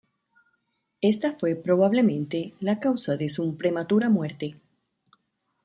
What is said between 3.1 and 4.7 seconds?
de su prematura muerte.